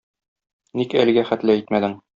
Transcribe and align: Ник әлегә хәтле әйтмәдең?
Ник 0.81 0.97
әлегә 1.05 1.27
хәтле 1.31 1.59
әйтмәдең? 1.59 1.99